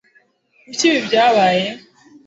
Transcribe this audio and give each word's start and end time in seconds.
kuki 0.63 0.83
ibi 0.87 0.99
byabaye 1.07 1.67